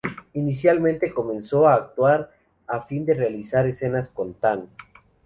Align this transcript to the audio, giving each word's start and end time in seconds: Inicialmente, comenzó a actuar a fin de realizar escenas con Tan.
Inicialmente, 0.33 1.13
comenzó 1.13 1.67
a 1.67 1.75
actuar 1.75 2.31
a 2.65 2.81
fin 2.87 3.05
de 3.05 3.13
realizar 3.13 3.67
escenas 3.67 4.09
con 4.09 4.33
Tan. 4.33 4.67